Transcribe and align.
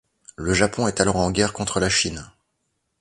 Le 0.35 0.55
Japon 0.55 0.87
est 0.87 0.99
alors 0.99 1.17
en 1.17 1.29
guerre 1.29 1.53
contre 1.53 1.79
la 1.79 1.87
Chine. 1.87 2.25